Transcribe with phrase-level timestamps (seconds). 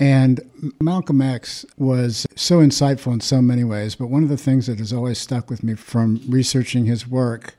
[0.00, 0.40] And
[0.80, 4.78] Malcolm X was so insightful in so many ways, but one of the things that
[4.78, 7.54] has always stuck with me from researching his work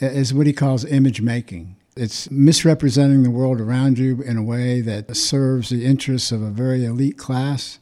[0.00, 1.76] is what he calls image making.
[1.96, 6.50] It's misrepresenting the world around you in a way that serves the interests of a
[6.50, 7.78] very elite class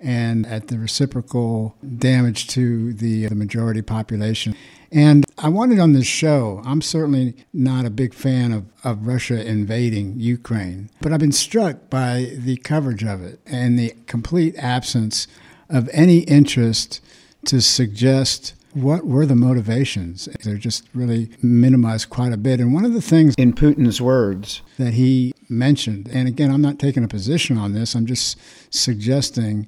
[0.00, 4.54] and at the reciprocal damage to the, uh, the majority population.
[4.92, 9.44] And I wanted on this show, I'm certainly not a big fan of, of Russia
[9.44, 15.26] invading Ukraine, but I've been struck by the coverage of it and the complete absence
[15.68, 17.00] of any interest
[17.46, 20.28] to suggest what were the motivations?
[20.44, 22.60] They're just really minimized quite a bit.
[22.60, 26.78] And one of the things in Putin's words that he mentioned, and again, I'm not
[26.78, 28.38] taking a position on this, I'm just
[28.68, 29.66] suggesting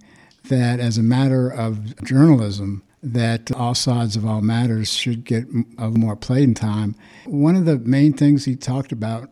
[0.48, 5.46] that as a matter of journalism, that all sides of all matters should get
[5.78, 6.94] more playing time.
[7.27, 9.30] One of the main things he talked about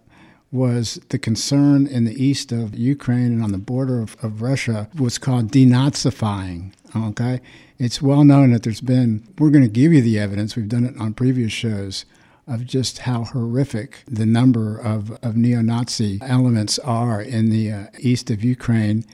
[0.53, 4.89] was the concern in the east of Ukraine and on the border of, of Russia
[4.97, 6.73] was called denazifying.
[6.95, 7.41] Okay,
[7.79, 9.27] it's well known that there's been.
[9.39, 10.57] We're going to give you the evidence.
[10.57, 12.05] We've done it on previous shows
[12.47, 18.31] of just how horrific the number of, of neo-Nazi elements are in the uh, east
[18.31, 19.05] of Ukraine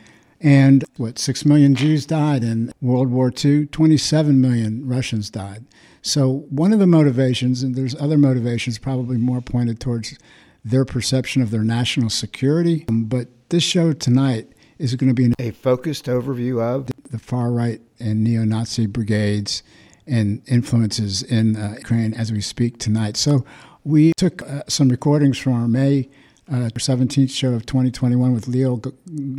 [0.42, 5.64] and what, 6 million Jews died in World War II, 27 million Russians died.
[6.02, 10.18] So, one of the motivations, and there's other motivations probably more pointed towards
[10.64, 14.48] their perception of their national security, um, but this show tonight
[14.78, 19.62] is going to be a focused overview of the far right and neo Nazi brigades
[20.08, 23.16] and influences in uh, Ukraine as we speak tonight.
[23.16, 23.44] So,
[23.84, 26.08] we took uh, some recordings from our May
[26.50, 28.82] uh, 17th show of 2021 with Lev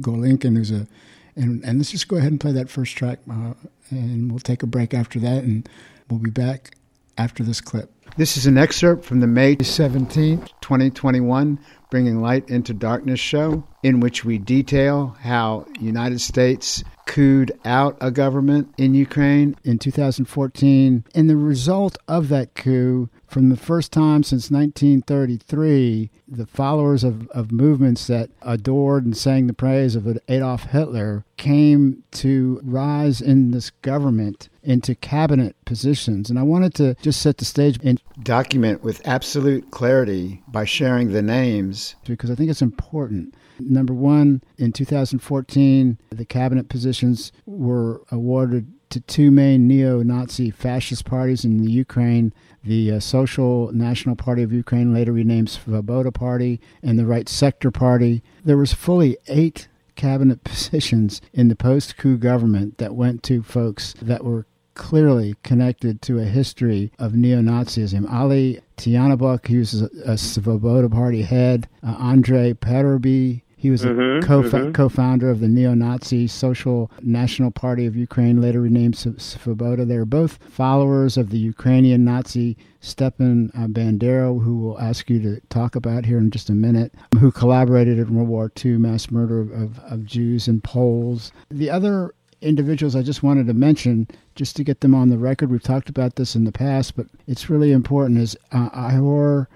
[0.02, 0.88] Golinkin, who's a,
[1.36, 3.54] and, and let's just go ahead and play that first track, uh,
[3.90, 5.68] and we'll take a break after that, and
[6.10, 6.76] we'll be back
[7.18, 7.92] after this clip.
[8.16, 11.58] This is an excerpt from the May 17th, 2021
[11.90, 18.12] Bringing Light into Darkness show, in which we detail how United States cooed out a
[18.12, 21.06] government in Ukraine in 2014.
[21.16, 27.28] And the result of that coup, from the first time since 1933, the followers of,
[27.30, 33.50] of movements that adored and sang the praise of Adolf Hitler came to rise in
[33.50, 36.30] this government into cabinet positions.
[36.30, 41.12] And I wanted to just set the stage and document with absolute clarity by sharing
[41.12, 43.36] the names because I think it's important.
[43.60, 51.06] Number one, in 2014, the cabinet positions were awarded to two main neo Nazi fascist
[51.06, 56.62] parties in the Ukraine the uh, Social National Party of Ukraine, later renamed Svoboda Party,
[56.82, 58.24] and the Right Sector Party.
[58.44, 64.24] There was fully eight cabinet positions in the post-coup government that went to folks that
[64.24, 68.12] were clearly connected to a history of neo-Nazism.
[68.12, 71.68] Ali Tyahnybok, he was a, a Svoboda Party head.
[71.82, 74.74] Uh, Andrei Parubiy, he was mm-hmm, a co- mm-hmm.
[74.74, 79.88] co-founder of the neo-Nazi Social National Party of Ukraine, later renamed Svoboda.
[79.88, 85.22] They were both followers of the Ukrainian Nazi Stepan uh, Bandera, who we'll ask you
[85.22, 89.10] to talk about here in just a minute, who collaborated in World War II mass
[89.10, 91.32] murder of, of Jews and Poles.
[91.50, 92.14] The other
[92.44, 95.90] individuals I just wanted to mention, just to get them on the record, we've talked
[95.90, 99.48] about this in the past, but it's really important, is uh, Ihor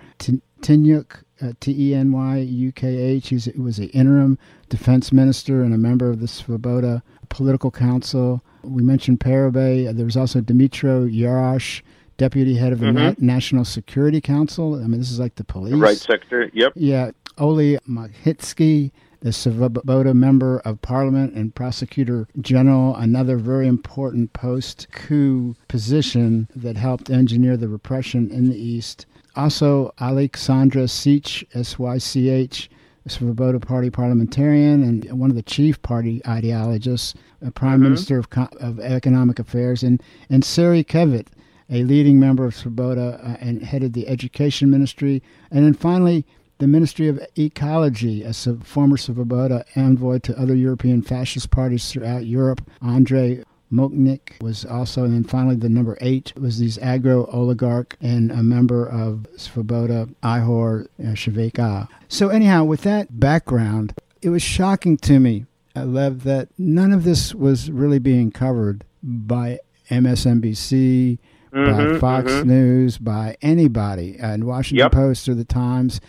[0.62, 3.30] Tenyukh, uh, T E N Y U K H.
[3.30, 4.40] He was the interim
[4.70, 8.42] defense minister and a member of the Svoboda Political Council.
[8.64, 9.96] We mentioned Parubiy.
[9.96, 11.82] There was also Dmytro Yarosh,
[12.18, 13.24] deputy head of the mm-hmm.
[13.24, 14.76] Na- National Security Council.
[14.76, 15.76] I mean, this is like the police.
[15.76, 16.74] Right sector, yep.
[16.76, 17.12] Yeah.
[17.38, 18.92] Oli Makhitsky,
[19.22, 26.78] the Svoboda member of parliament and prosecutor general, another very important post coup position that
[26.78, 29.06] helped engineer the repression in the East.
[29.36, 32.70] Also, Alexandra Sych, S Y C H,
[33.08, 37.84] Svoboda Party parliamentarian and one of the chief party ideologists, a Prime mm-hmm.
[37.84, 38.28] Minister of,
[38.60, 41.28] of Economic Affairs, and, and Sari Kevit,
[41.70, 45.24] a leading member of Svoboda uh, and headed the Education Ministry.
[45.52, 46.26] And then finally,
[46.60, 52.62] the Ministry of Ecology, a former Svoboda envoy to other European fascist parties throughout Europe,
[52.82, 58.32] Andrei Mokhnyk was also, and then finally the number eight was these agro oligarch and
[58.32, 61.88] a member of Svoboda, Ihor Sheveka.
[62.08, 65.46] So anyhow, with that background, it was shocking to me,
[65.76, 69.60] Lev, that none of this was really being covered by
[69.90, 71.20] MSNBC,
[71.52, 72.50] mm-hmm, by Fox mm-hmm.
[72.50, 74.92] News, by anybody, and Washington yep.
[74.92, 76.00] Post or the Times.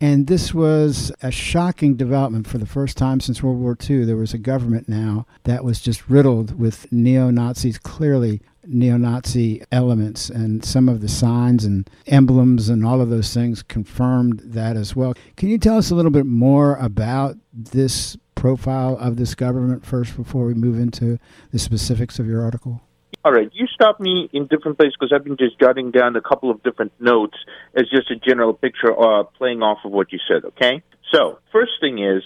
[0.00, 4.04] And this was a shocking development for the first time since World War II.
[4.04, 9.62] There was a government now that was just riddled with neo Nazis, clearly neo Nazi
[9.72, 14.76] elements, and some of the signs and emblems and all of those things confirmed that
[14.76, 15.14] as well.
[15.36, 20.14] Can you tell us a little bit more about this profile of this government first
[20.14, 21.18] before we move into
[21.52, 22.82] the specifics of your article?
[23.26, 26.20] All right, you stop me in different places because I've been just jotting down a
[26.20, 27.36] couple of different notes
[27.74, 30.80] as just a general picture uh, playing off of what you said, okay?
[31.12, 32.22] So, first thing is,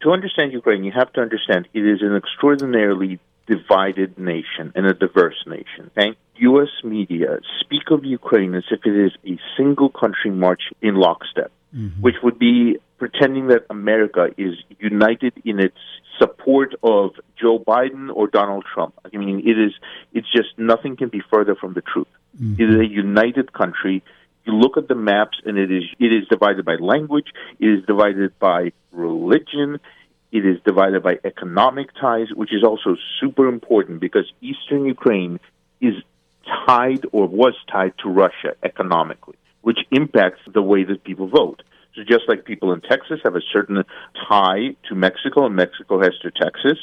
[0.00, 4.94] to understand Ukraine, you have to understand it is an extraordinarily divided nation and a
[4.94, 6.18] diverse nation, okay?
[6.38, 6.70] U.S.
[6.82, 12.02] media speak of Ukraine as if it is a single country marching in lockstep, mm-hmm.
[12.02, 15.76] which would be pretending that America is united in its
[16.20, 18.94] support of Joe Biden or Donald Trump.
[19.04, 19.72] I mean, it is,
[20.12, 22.06] it's just nothing can be further from the truth.
[22.40, 22.62] Mm-hmm.
[22.62, 24.04] It is a united country.
[24.44, 27.26] You look at the maps and it is, it is divided by language.
[27.58, 29.80] It is divided by religion.
[30.30, 35.40] It is divided by economic ties, which is also super important because Eastern Ukraine
[35.80, 35.94] is
[36.68, 41.64] tied or was tied to Russia economically, which impacts the way that people vote.
[41.94, 43.84] So just like people in Texas have a certain
[44.28, 46.78] tie to Mexico and Mexico has to Texas,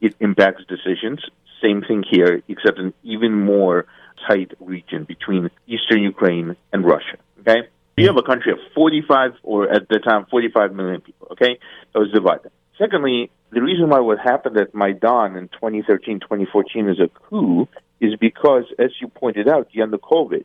[0.00, 1.20] it impacts decisions.
[1.62, 3.86] Same thing here, except an even more
[4.28, 7.18] tight region between eastern Ukraine and Russia.
[7.40, 7.68] Okay?
[7.96, 11.58] You have a country of 45, or at the time, 45 million people, okay?
[11.92, 12.50] That was divided.
[12.76, 17.68] Secondly, the reason why what happened at Maidan in 2013, 2014 is a coup
[18.00, 20.44] is because, as you pointed out, Yanukovych,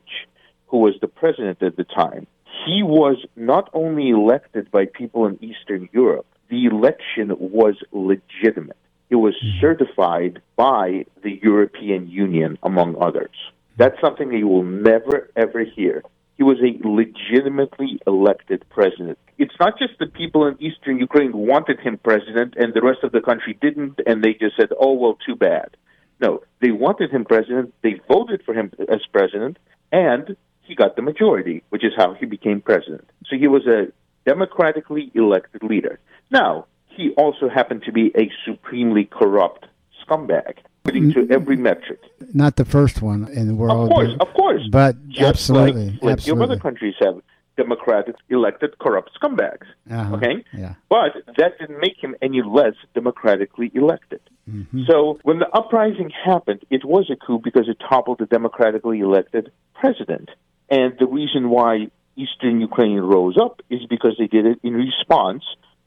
[0.68, 2.28] who was the president at the time,
[2.64, 8.76] he was not only elected by people in Eastern Europe, the election was legitimate.
[9.08, 9.60] It was mm-hmm.
[9.60, 13.34] certified by the European Union, among others.
[13.76, 16.02] That's something that you will never, ever hear.
[16.36, 19.18] He was a legitimately elected president.
[19.38, 23.12] It's not just the people in eastern Ukraine wanted him president and the rest of
[23.12, 25.76] the country didn't, and they just said, oh, well, too bad.
[26.20, 29.58] No, they wanted him president, they voted for him as president,
[29.90, 30.36] and
[30.70, 33.10] he got the majority, which is how he became president.
[33.26, 33.88] So he was a
[34.24, 35.98] democratically elected leader.
[36.30, 39.66] Now, he also happened to be a supremely corrupt
[40.00, 42.00] scumbag, according to every metric.
[42.32, 43.90] Not the first one in the world.
[43.90, 44.62] Of course, of course.
[44.70, 45.90] But Just absolutely.
[45.90, 46.44] Like, like absolutely.
[46.44, 47.20] other countries have
[47.56, 49.66] democratic elected corrupt scumbags.
[49.90, 50.14] Uh-huh.
[50.16, 50.44] Okay?
[50.52, 50.74] Yeah.
[50.88, 54.20] But that didn't make him any less democratically elected.
[54.48, 54.84] Mm-hmm.
[54.88, 59.50] So when the uprising happened, it was a coup because it toppled the democratically elected
[59.74, 60.30] president.
[60.70, 65.42] And the reason why Eastern Ukraine rose up is because they did it in response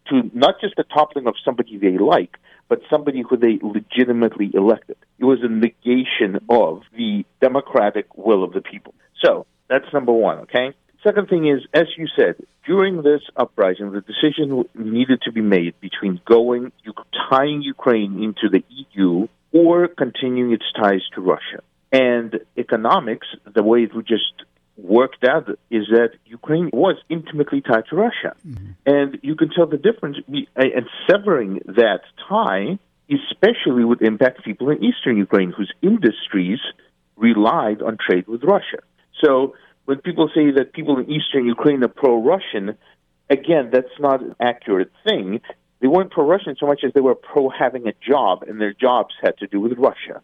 [0.09, 2.37] to not just the toppling of somebody they like,
[2.67, 4.97] but somebody who they legitimately elected.
[5.19, 8.93] It was a negation of the democratic will of the people.
[9.23, 10.73] So that's number one, okay?
[11.03, 15.79] Second thing is, as you said, during this uprising, the decision needed to be made
[15.81, 16.71] between going,
[17.29, 21.61] tying Ukraine into the EU or continuing its ties to Russia.
[21.91, 24.33] And economics, the way it would just
[24.77, 28.35] worked out is that Ukraine was intimately tied to Russia.
[28.47, 28.71] Mm-hmm.
[28.85, 34.83] And you can tell the difference, and severing that tie especially would impact people in
[34.83, 36.59] eastern Ukraine whose industries
[37.15, 38.79] relied on trade with Russia.
[39.23, 42.77] So when people say that people in eastern Ukraine are pro Russian,
[43.29, 45.41] again, that's not an accurate thing.
[45.79, 48.73] They weren't pro Russian so much as they were pro having a job, and their
[48.73, 50.21] jobs had to do with Russia.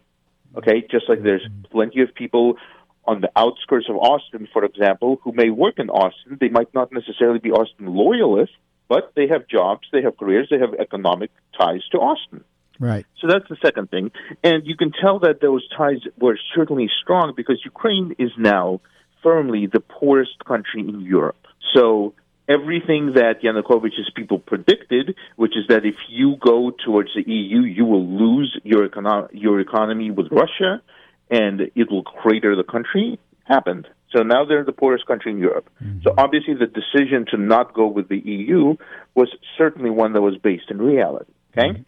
[0.56, 1.70] Okay, just like there's mm-hmm.
[1.70, 2.56] plenty of people
[3.04, 6.38] on the outskirts of Austin, for example, who may work in Austin.
[6.40, 8.54] They might not necessarily be Austin loyalists,
[8.88, 12.44] but they have jobs, they have careers, they have economic ties to Austin.
[12.78, 13.06] Right.
[13.20, 14.10] So that's the second thing.
[14.42, 18.80] And you can tell that those ties were certainly strong because Ukraine is now
[19.22, 21.46] firmly the poorest country in Europe.
[21.74, 22.14] So
[22.48, 27.84] everything that Yanukovych's people predicted, which is that if you go towards the EU, you
[27.84, 30.82] will lose your, econo- your economy with Russia,
[31.30, 33.88] and it will crater the country happened.
[34.14, 35.68] So now they're the poorest country in Europe.
[35.82, 36.00] Mm-hmm.
[36.02, 38.76] So obviously the decision to not go with the EU
[39.14, 41.32] was certainly one that was based in reality.
[41.52, 41.68] Okay?
[41.68, 41.82] Mm-hmm.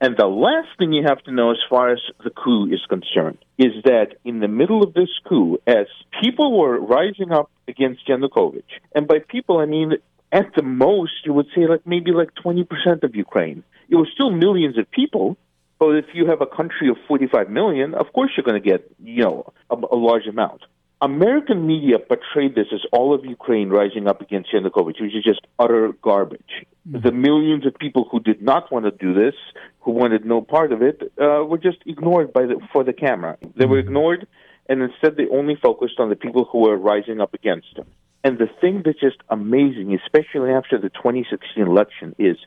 [0.00, 3.38] And the last thing you have to know as far as the coup is concerned
[3.58, 5.86] is that in the middle of this coup, as
[6.22, 9.92] people were rising up against Yanukovych, and by people I mean
[10.32, 13.62] at the most, you would say like maybe like 20% of Ukraine.
[13.88, 15.36] It was still millions of people,
[15.78, 18.90] but if you have a country of 45 million, of course you're going to get,
[19.02, 20.62] you know, a, a large amount.
[21.00, 25.40] American media portrayed this as all of Ukraine rising up against Yanukovych, which is just
[25.58, 26.40] utter garbage.
[26.88, 27.00] Mm-hmm.
[27.06, 29.34] The millions of people who did not want to do this,
[29.80, 33.36] who wanted no part of it, uh, were just ignored by the, for the camera.
[33.54, 34.26] They were ignored,
[34.68, 37.86] and instead they only focused on the people who were rising up against them.
[38.22, 42.38] And the thing that's just amazing, especially after the 2016 election, is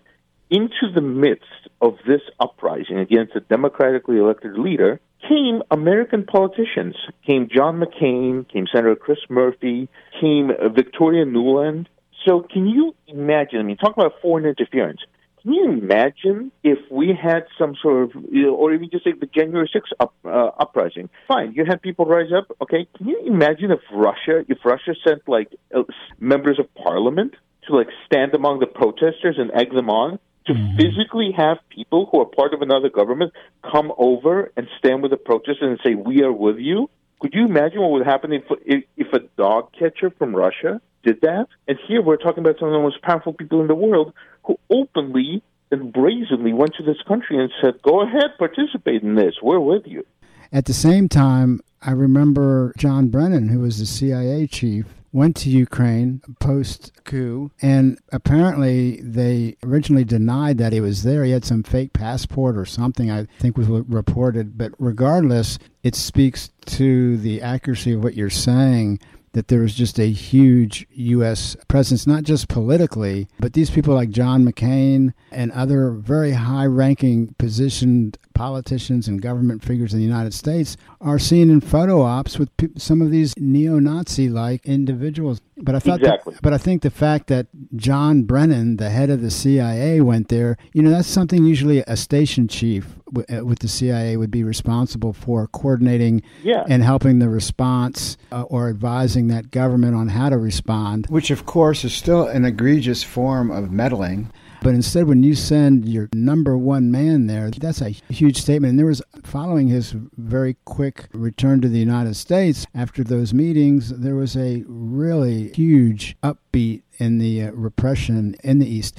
[0.49, 1.45] into the midst
[1.81, 6.95] of this uprising against a democratically elected leader came American politicians.
[7.25, 9.89] Came John McCain, came Senator Chris Murphy,
[10.21, 11.87] came Victoria Nuland.
[12.25, 13.59] So can you imagine?
[13.59, 14.99] I mean, talk about foreign interference.
[15.41, 19.69] Can you imagine if we had some sort of, or even just like the January
[19.73, 21.09] 6th up, uh, uprising?
[21.27, 22.55] Fine, you had people rise up.
[22.61, 25.83] Okay, can you imagine if Russia, if Russia sent like uh,
[26.19, 27.35] members of parliament
[27.67, 30.19] to like stand among the protesters and egg them on?
[30.47, 30.77] To mm-hmm.
[30.77, 33.33] physically have people who are part of another government
[33.69, 36.89] come over and stand with the protesters and say, "We are with you."
[37.19, 41.21] Could you imagine what would happen if if, if a dog catcher from Russia did
[41.21, 41.47] that?
[41.67, 44.13] And here we're talking about some of the most powerful people in the world
[44.45, 49.35] who openly and brazenly went to this country and said, "Go ahead, participate in this.
[49.41, 50.05] We're with you."
[50.51, 54.85] At the same time, I remember John Brennan, who was the CIA chief,
[55.17, 61.23] went to Ukraine post coup, and apparently they originally denied that he was there.
[61.23, 64.59] He had some fake passport or something, I think was reported.
[64.59, 68.99] But regardless, it speaks to the accuracy of what you're saying
[69.37, 71.55] that there was just a huge U.S.
[71.67, 77.35] presence, not just politically, but these people like John McCain and other very high ranking
[77.37, 82.49] positioned politicians and government figures in the United States are seen in photo ops with
[82.77, 85.39] some of these neo-Nazi like individuals.
[85.55, 86.33] But I thought, exactly.
[86.33, 90.29] that, but I think the fact that John Brennan, the head of the CIA, went
[90.29, 94.43] there, you know, that's something usually a station chief uh, with the CIA would be
[94.43, 96.63] responsible for coordinating yeah.
[96.67, 101.45] and helping the response uh, or advising that government on how to respond, which of
[101.45, 104.31] course is still an egregious form of meddling.
[104.61, 108.71] But instead, when you send your number one man there, that's a huge statement.
[108.71, 113.89] And there was, following his very quick return to the United States after those meetings,
[113.89, 118.97] there was a really huge upbeat in the uh, repression in the East.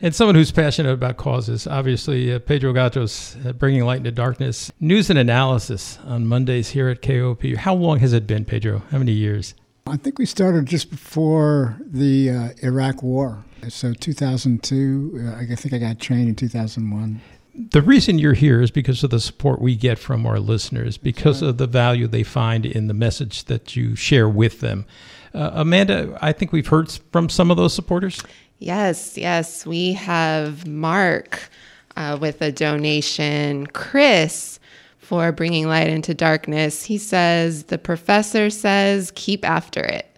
[0.00, 4.70] And someone who's passionate about causes, obviously, uh, Pedro Gatos, uh, bringing light into darkness.
[4.78, 7.56] News and analysis on Mondays here at KOOP.
[7.56, 8.82] How long has it been, Pedro?
[8.90, 9.54] How many years?
[9.86, 13.44] I think we started just before the uh, Iraq War.
[13.68, 17.20] So 2002, uh, I think I got trained in 2001.
[17.54, 21.40] The reason you're here is because of the support we get from our listeners, because
[21.40, 21.48] right.
[21.48, 24.84] of the value they find in the message that you share with them.
[25.32, 28.22] Uh, Amanda, I think we've heard from some of those supporters.
[28.58, 29.66] Yes, yes.
[29.66, 31.48] We have Mark
[31.96, 34.58] uh, with a donation, Chris
[34.98, 36.82] for bringing light into darkness.
[36.82, 40.10] He says, The professor says, keep after it.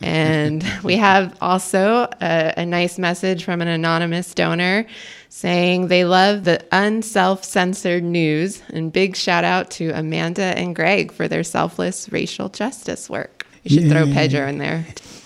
[0.00, 4.86] And we have also a, a, nice message from an anonymous donor
[5.28, 8.62] saying they love the unself censored news.
[8.70, 13.46] And big shout out to Amanda and Greg for their selfless racial justice work.
[13.64, 14.86] You should throw Pedro in there.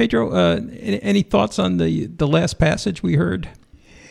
[0.00, 3.48] Pedro, uh, any thoughts on the, the last passage we heard?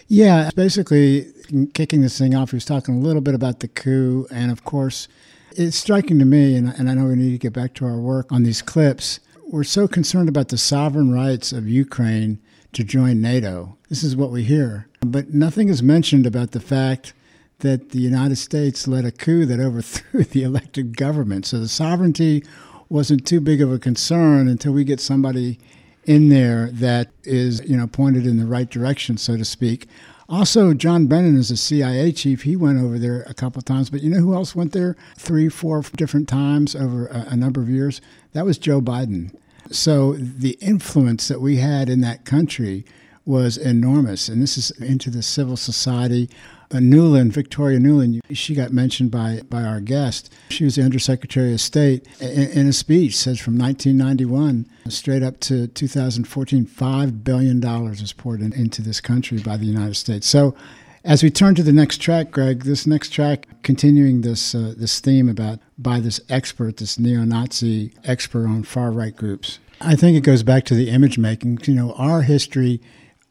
[0.07, 1.31] Yeah, basically,
[1.73, 4.27] kicking this thing off, he was talking a little bit about the coup.
[4.31, 5.07] And of course,
[5.55, 7.97] it's striking to me, and, and I know we need to get back to our
[7.97, 9.19] work on these clips
[9.51, 12.39] we're so concerned about the sovereign rights of Ukraine
[12.71, 13.77] to join NATO.
[13.89, 14.87] This is what we hear.
[14.99, 17.13] But nothing is mentioned about the fact
[17.59, 21.47] that the United States led a coup that overthrew the elected government.
[21.47, 22.43] So the sovereignty
[22.89, 25.59] wasn't too big of a concern until we get somebody
[26.09, 29.87] in there that is, you know, pointed in the right direction, so to speak.
[30.27, 32.41] Also, John Brennan is a CIA chief.
[32.41, 34.97] He went over there a couple of times, but you know who else went there
[35.15, 38.01] three, four different times over a, a number of years?
[38.33, 39.35] That was Joe Biden.
[39.69, 42.85] So the influence that we had in that country
[43.23, 44.29] was enormous.
[44.29, 46.27] And this is into the civil society.
[46.71, 50.31] Uh, Nuland, Victoria Nuland, she got mentioned by, by our guest.
[50.49, 52.07] She was the Undersecretary of State.
[52.21, 58.41] In, in a speech, says from 1991 straight up to 2014, $5 billion was poured
[58.41, 60.27] in, into this country by the United States.
[60.27, 60.55] So
[61.03, 64.99] as we turn to the next track, Greg, this next track, continuing this uh, this
[64.99, 70.21] theme about by this expert, this neo-Nazi expert on far right groups, I think it
[70.21, 71.59] goes back to the image making.
[71.63, 72.81] You know, our history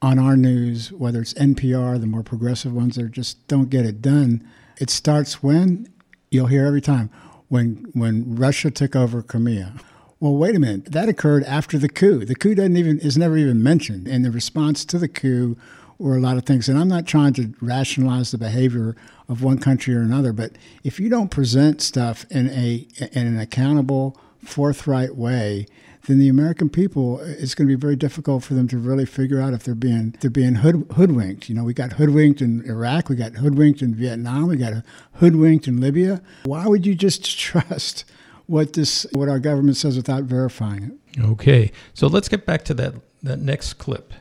[0.00, 4.00] on our news, whether it's NPR, the more progressive ones that just don't get it
[4.00, 4.48] done.
[4.78, 5.88] It starts when
[6.30, 7.10] you'll hear every time
[7.48, 9.74] when when Russia took over Crimea,
[10.20, 10.86] well, wait a minute.
[10.92, 12.24] That occurred after the coup.
[12.24, 15.56] The coup doesn't even is never even mentioned, and the response to the coup
[15.98, 16.68] were a lot of things.
[16.68, 18.96] And I'm not trying to rationalize the behavior
[19.28, 20.52] of one country or another, but
[20.84, 25.66] if you don't present stuff in a in an accountable, forthright way,
[26.06, 29.40] then the American people it's going to be very difficult for them to really figure
[29.40, 31.48] out if they're being they're being hood, hoodwinked.
[31.48, 35.68] You know, we got hoodwinked in Iraq, we got hoodwinked in Vietnam, we got hoodwinked
[35.68, 36.22] in Libya.
[36.44, 38.04] Why would you just trust?
[38.48, 41.20] what this what our government says without verifying it.
[41.22, 44.12] Okay, so let's get back to that that next clip.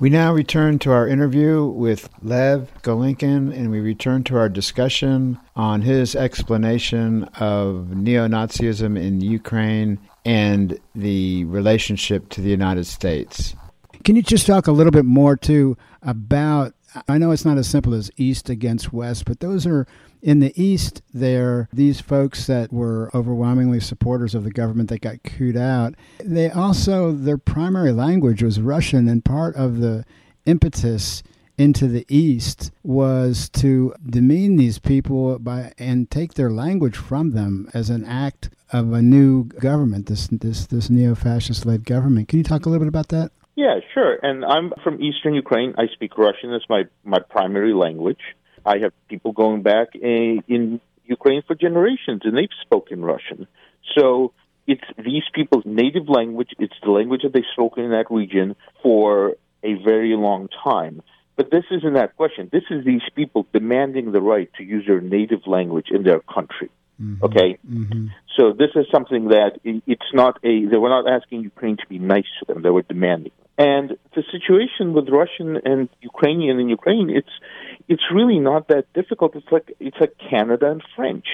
[0.00, 5.38] We now return to our interview with Lev Golinkin, and we return to our discussion
[5.54, 13.54] on his explanation of neo Nazism in Ukraine and the relationship to the United States.
[14.04, 16.74] Can you just talk a little bit more, too, about?
[17.08, 19.86] I know it's not as simple as East against West, but those are
[20.24, 25.22] in the East, there, these folks that were overwhelmingly supporters of the government that got
[25.22, 30.04] cooed out, they also, their primary language was Russian, and part of the
[30.46, 31.22] impetus
[31.58, 37.68] into the East was to demean these people by and take their language from them
[37.74, 42.28] as an act of a new government, this this this neo-fascist led government.
[42.28, 43.30] Can you talk a little bit about that?
[43.54, 44.18] Yeah, sure.
[44.20, 45.74] And I'm from Eastern Ukraine.
[45.78, 48.24] I speak Russian as my my primary language.
[48.66, 53.46] I have people going back in, in Ukraine for generations, and they've spoken Russian.
[53.96, 54.32] So
[54.66, 56.50] it's these people's native language.
[56.58, 61.02] It's the language that they've spoken in that region for a very long time.
[61.36, 62.48] But this isn't that question.
[62.50, 66.70] This is these people demanding the right to use their native language in their country.
[67.00, 67.24] Mm-hmm.
[67.24, 68.06] Okay, mm-hmm.
[68.36, 70.64] so this is something that it's not a.
[70.66, 72.62] They were not asking Ukraine to be nice to them.
[72.62, 73.32] They were demanding.
[73.58, 77.30] And the situation with Russian and Ukrainian in Ukraine, it's
[77.88, 79.34] it's really not that difficult.
[79.36, 81.26] It's like it's like Canada and French.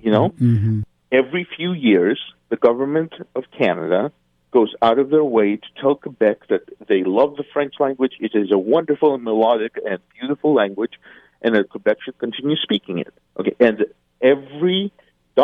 [0.00, 0.80] You know, mm-hmm.
[1.10, 4.12] every few years, the government of Canada
[4.50, 8.12] goes out of their way to tell Quebec that they love the French language.
[8.20, 10.94] It is a wonderful and melodic and beautiful language,
[11.42, 13.12] and that Quebec should continue speaking it.
[13.38, 13.84] Okay, and
[14.20, 14.92] every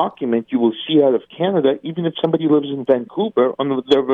[0.03, 4.05] document you will see out of Canada, even if somebody lives in Vancouver, on their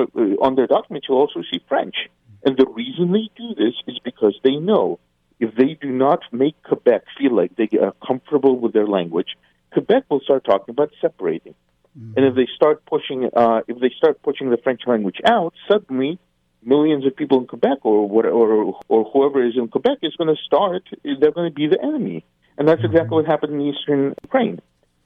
[0.47, 1.97] on their document you'll also see French.
[2.45, 4.99] And the reason they do this is because they know
[5.41, 9.31] if they do not make Quebec feel like they are comfortable with their language,
[9.73, 11.55] Quebec will start talking about separating.
[11.99, 12.13] Mm-hmm.
[12.17, 16.19] And if they start pushing, uh, if they start pushing the French language out, suddenly
[16.63, 20.33] millions of people in Quebec or what, or or whoever is in Quebec is going
[20.35, 20.83] to start.
[21.03, 22.25] They're going to be the enemy,
[22.57, 22.93] and that's mm-hmm.
[22.93, 24.61] exactly what happened in eastern Ukraine.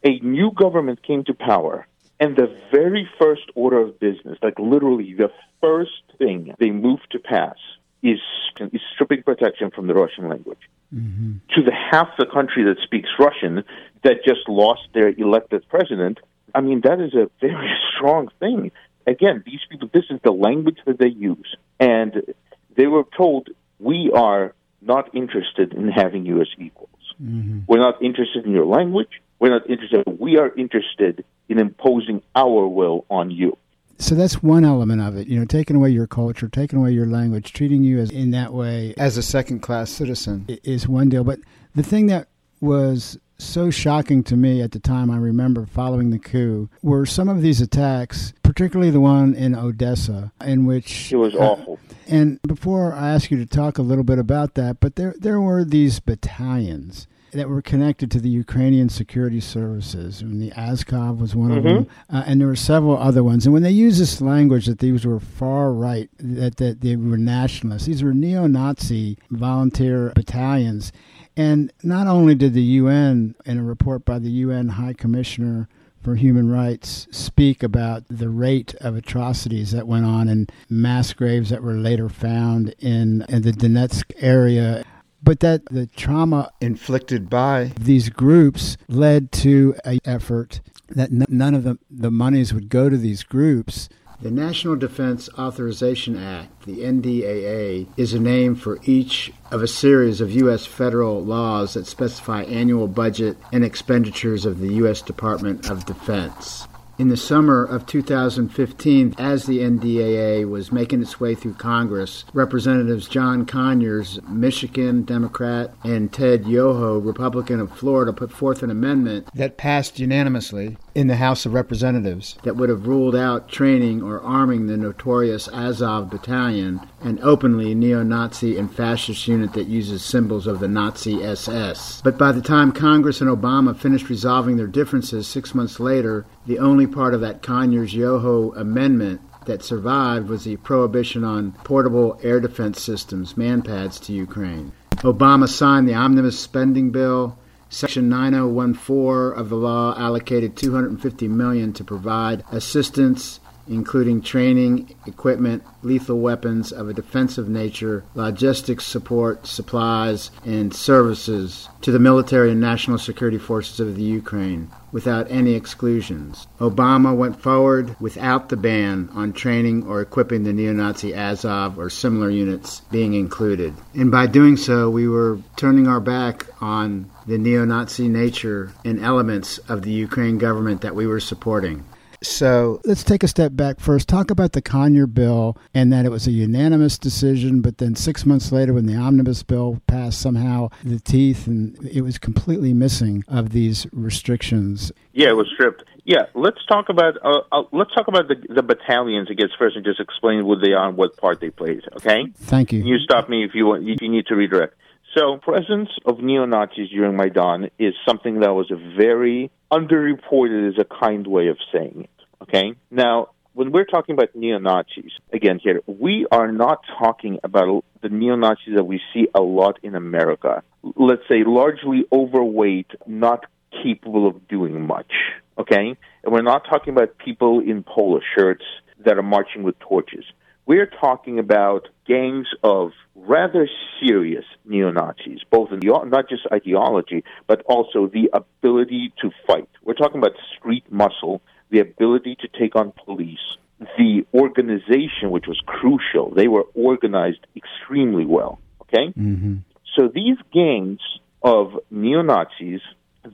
[0.04, 1.86] A new government came to power,
[2.20, 7.18] and the very first order of business, like literally the first thing they moved to
[7.18, 7.56] pass,
[8.02, 8.20] is,
[8.60, 10.58] is stripping protection from the Russian language.
[10.94, 11.32] Mm-hmm.
[11.56, 13.64] To the half the country that speaks Russian
[14.02, 16.18] that just lost their elected president,
[16.54, 18.70] I mean, that is a very strong thing.
[19.06, 21.56] Again, these people, this is the language that they use.
[21.80, 22.34] And
[22.76, 26.90] they were told, we are not interested in having you as equals.
[27.22, 27.60] Mm-hmm.
[27.66, 29.20] We're not interested in your language.
[29.38, 30.04] We're not interested.
[30.18, 33.56] We are interested in imposing our will on you.
[33.98, 37.06] So that's one element of it you know taking away your culture taking away your
[37.06, 41.24] language treating you as in that way as a second class citizen is one deal.
[41.24, 41.38] But
[41.74, 42.28] the thing that
[42.60, 47.28] was so shocking to me at the time I remember following the coup were some
[47.28, 51.78] of these attacks particularly the one in Odessa in which it was uh, awful.
[52.06, 55.40] and before I ask you to talk a little bit about that but there there
[55.40, 60.22] were these battalions that were connected to the Ukrainian security services.
[60.22, 61.58] And the Azov was one mm-hmm.
[61.58, 63.44] of them, uh, and there were several other ones.
[63.44, 67.18] And when they used this language that these were far right, that, that they were
[67.18, 70.92] nationalists, these were neo-Nazi volunteer battalions.
[71.36, 75.68] And not only did the UN, in a report by the UN High Commissioner
[76.00, 81.50] for Human Rights, speak about the rate of atrocities that went on and mass graves
[81.50, 84.84] that were later found in, in the Donetsk area
[85.24, 91.54] but that the trauma inflicted by these groups led to an effort that n- none
[91.54, 93.88] of the, the monies would go to these groups.
[94.20, 100.20] The National Defense Authorization Act, the NDAA, is a name for each of a series
[100.20, 100.66] of U.S.
[100.66, 105.02] federal laws that specify annual budget and expenditures of the U.S.
[105.02, 106.68] Department of Defense.
[106.96, 113.08] In the summer of 2015, as the NDAA was making its way through Congress, Representatives
[113.08, 119.56] John Conyers, Michigan Democrat, and Ted Yoho, Republican of Florida, put forth an amendment that
[119.56, 124.66] passed unanimously in the House of Representatives that would have ruled out training or arming
[124.66, 130.60] the notorious Azov Battalion, an openly neo Nazi and fascist unit that uses symbols of
[130.60, 132.00] the Nazi SS.
[132.02, 136.60] But by the time Congress and Obama finished resolving their differences six months later, the
[136.60, 142.40] only part of that Conyers Yoho amendment that survived was the prohibition on portable air
[142.40, 144.72] defense systems, manpads, to Ukraine.
[144.98, 147.36] Obama signed the omnibus spending bill.
[147.74, 156.18] Section 9014 of the law allocated 250 million to provide assistance including training, equipment, lethal
[156.18, 162.98] weapons of a defensive nature, logistics support, supplies, and services to the military and national
[162.98, 166.46] security forces of the Ukraine without any exclusions.
[166.60, 171.90] Obama went forward without the ban on training or equipping the neo Nazi Azov or
[171.90, 173.74] similar units being included.
[173.92, 179.00] And by doing so, we were turning our back on the neo Nazi nature and
[179.00, 181.84] elements of the Ukraine government that we were supporting.
[182.22, 184.08] So let's take a step back first.
[184.08, 188.24] Talk about the Conyer bill and that it was a unanimous decision, but then six
[188.24, 193.24] months later, when the omnibus bill passed, somehow the teeth and it was completely missing
[193.28, 194.92] of these restrictions.
[195.12, 195.84] Yeah, it was stripped.
[196.04, 199.84] Yeah, let's talk about uh, uh, let's talk about the the battalions again first, and
[199.84, 201.82] just explain what they are and what part they played.
[201.96, 202.26] Okay.
[202.36, 202.82] Thank you.
[202.84, 203.88] You stop me if you want.
[203.88, 204.74] If you need to redirect.
[205.16, 210.84] So, presence of neo Nazis during Maidan is something that was very underreported, is a
[210.84, 212.24] kind way of saying it.
[212.42, 212.74] Okay?
[212.90, 218.08] Now, when we're talking about neo Nazis, again, here, we are not talking about the
[218.08, 220.64] neo Nazis that we see a lot in America.
[220.96, 223.46] Let's say largely overweight, not
[223.84, 225.12] capable of doing much.
[225.58, 225.96] Okay?
[226.24, 228.64] And we're not talking about people in polo shirts
[229.04, 230.24] that are marching with torches.
[230.66, 233.68] We're talking about gangs of rather
[234.00, 239.68] serious neo Nazis, both in the, not just ideology, but also the ability to fight.
[239.82, 243.56] We're talking about street muscle the ability to take on police,
[243.98, 246.32] the organization, which was crucial.
[246.32, 248.60] They were organized extremely well.
[248.82, 249.12] Okay?
[249.18, 249.56] Mm-hmm.
[249.96, 251.00] So these gangs
[251.42, 252.80] of neo Nazis,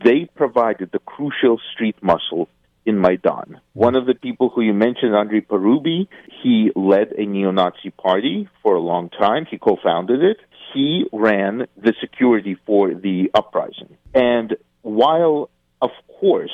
[0.04, 2.48] they provided the crucial street muscle
[2.86, 3.60] in Maidan.
[3.72, 6.08] One of the people who you mentioned, Andrei Parubiy,
[6.42, 9.46] he led a neo Nazi party for a long time.
[9.50, 10.38] He co founded it.
[10.72, 13.96] He ran the security for the uprising.
[14.14, 15.50] And while,
[15.82, 15.90] of
[16.20, 16.52] course,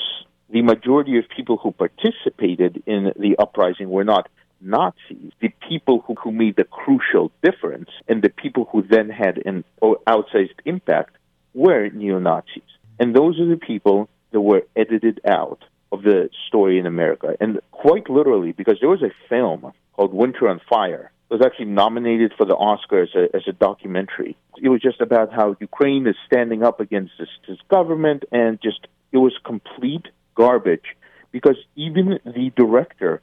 [0.48, 4.28] the majority of people who participated in the uprising were not
[4.60, 5.32] Nazis.
[5.40, 9.64] The people who, who made the crucial difference and the people who then had an
[9.82, 11.16] outsized impact
[11.54, 12.62] were neo Nazis.
[12.98, 15.62] And those are the people that were edited out
[15.92, 17.37] of the story in America.
[17.40, 21.11] And quite literally, because there was a film called Winter on Fire.
[21.31, 24.37] It was actually nominated for the Oscar as a, as a documentary.
[24.62, 28.87] It was just about how Ukraine is standing up against this, this government, and just
[29.12, 30.85] it was complete garbage
[31.33, 33.22] because even the director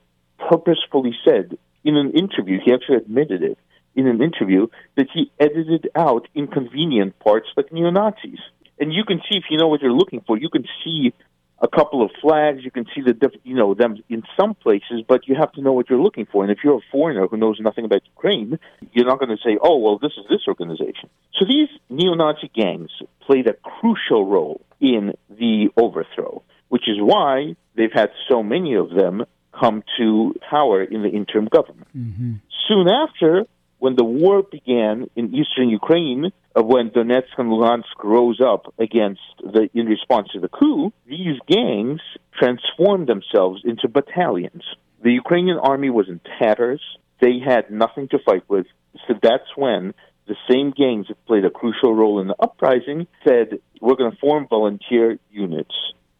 [0.49, 3.57] purposefully said in an interview, he actually admitted it
[3.95, 8.39] in an interview, that he edited out inconvenient parts like neo Nazis.
[8.79, 11.13] And you can see, if you know what you're looking for, you can see
[11.63, 12.59] a couple of flags.
[12.63, 15.61] You can see the diff- you know them in some places, but you have to
[15.61, 16.43] know what you're looking for.
[16.43, 18.59] And if you're a foreigner who knows nothing about Ukraine,
[18.91, 22.91] you're not going to say, "Oh, well, this is this organization." So these neo-Nazi gangs
[23.25, 28.89] played a crucial role in the overthrow which is why they've had so many of
[28.89, 31.87] them come to power in the interim government.
[31.95, 32.33] Mm-hmm.
[32.67, 33.45] Soon after,
[33.83, 39.19] when the war began in eastern Ukraine, uh, when Donetsk and Luhansk rose up against
[39.43, 41.99] the in response to the coup, these gangs
[42.39, 44.63] transformed themselves into battalions.
[45.03, 46.81] The Ukrainian army was in tatters.
[47.19, 48.67] They had nothing to fight with.
[49.05, 49.93] So that's when
[50.27, 54.17] the same gangs that played a crucial role in the uprising said, we're going to
[54.17, 55.75] form volunteer units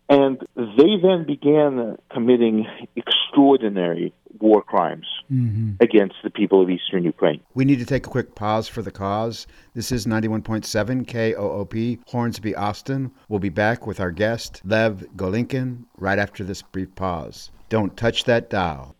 [0.09, 5.71] and they then began committing extraordinary war crimes mm-hmm.
[5.79, 7.39] against the people of eastern Ukraine.
[7.53, 9.47] We need to take a quick pause for the cause.
[9.73, 13.11] This is 91.7 KOOP, Hornsby, Austin.
[13.29, 17.51] We'll be back with our guest, Lev Golinkin, right after this brief pause.
[17.69, 18.95] Don't touch that dial.